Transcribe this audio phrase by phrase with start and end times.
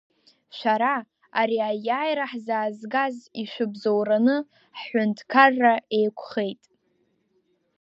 [0.57, 0.95] Шәара,
[1.39, 4.37] ари Аиааира ҳзаазгаз ишәыбзоураны,
[4.79, 6.61] ҳҳәынҭқарра еиқәхеит.